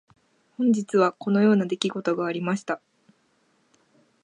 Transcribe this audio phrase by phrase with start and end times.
[0.57, 2.81] 本日はこのような出来事がありました。